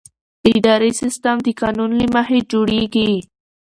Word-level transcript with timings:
اداري 0.55 0.91
سیستم 1.01 1.35
د 1.43 1.47
قانون 1.61 1.91
له 1.99 2.05
مخې 2.15 2.39
جوړېږي. 2.51 3.11